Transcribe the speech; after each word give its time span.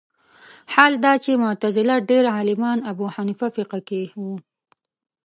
حال 0.73 0.93
دا 1.05 1.13
چې 1.23 1.41
معتزله 1.43 1.95
ډېر 2.09 2.23
عالمان 2.35 2.79
ابو 2.91 3.05
حنیفه 3.15 3.47
فقه 3.57 3.79
کې 3.87 4.01
وو 4.19 4.35